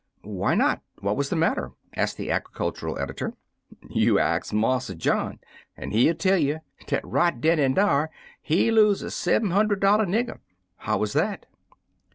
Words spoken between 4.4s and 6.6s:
Marse John, an' he'll tell